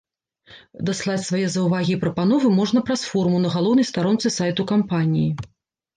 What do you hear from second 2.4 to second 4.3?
можна праз форму на галоўнай старонцы